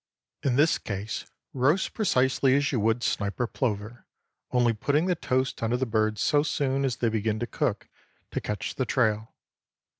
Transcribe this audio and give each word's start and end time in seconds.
In 0.41 0.55
this 0.55 0.79
case 0.79 1.27
roast 1.53 1.93
precisely 1.93 2.55
as 2.55 2.71
you 2.71 2.79
would 2.79 3.03
snipe 3.03 3.39
or 3.39 3.45
plover, 3.45 4.07
only 4.49 4.73
putting 4.73 5.05
the 5.05 5.13
toast 5.13 5.61
under 5.61 5.77
the 5.77 5.85
birds 5.85 6.21
so 6.21 6.41
soon 6.41 6.85
as 6.85 6.95
they 6.95 7.09
begin 7.09 7.37
to 7.37 7.45
cook, 7.45 7.87
to 8.31 8.41
catch 8.41 8.73
the 8.73 8.85
trail. 8.87 9.35